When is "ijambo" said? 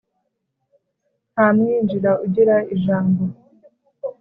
2.75-3.23